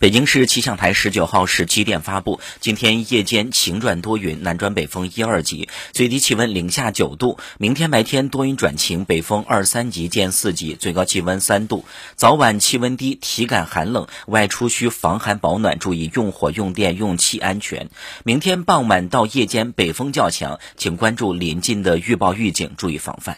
[0.00, 11.84] 北京市气象台十九号十七点发布今天夜间晴转多云南转北风一二级最低气温零下九度明天白天多云转晴北风二三级见四级最高气温三度。
[12.16, 17.90] 早晚气温低体感寒冷外出需防寒保暖注意用火用电用气安全。
[18.24, 23.36] 明天傍晚到夜间北风较强请关注临近的预报预警注意防范。